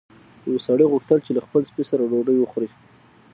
یو 0.49 0.57
سړي 0.67 0.85
غوښتل 0.91 1.19
چې 1.25 1.31
له 1.37 1.41
خپل 1.45 1.61
سپي 1.69 1.83
سره 1.91 2.07
ډوډۍ 2.11 2.35
وخوري. 2.39 2.69